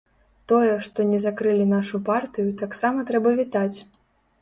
Тое, 0.51 0.71
што 0.87 1.05
не 1.11 1.19
закрылі 1.27 1.69
нашу 1.75 2.03
партыю, 2.09 2.57
таксама 2.65 3.09
трэба 3.11 3.39
вітаць. 3.45 3.77